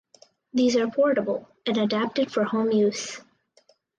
These 0.51 0.77
are 0.77 0.89
portable 0.89 1.47
and 1.67 1.77
adapted 1.77 2.31
for 2.31 2.43
home 2.43 2.71
use. 2.71 3.21